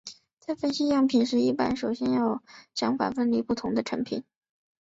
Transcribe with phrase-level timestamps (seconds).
[0.39, 2.41] 在分析样品时一般先要
[2.73, 4.23] 想法分离不同的成分。